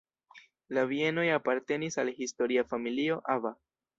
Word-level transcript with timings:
La 0.77 0.85
bienoj 0.91 1.25
apartenis 1.33 1.99
al 2.05 2.11
historia 2.23 2.65
familio 2.73 3.21
"Aba". 3.37 3.55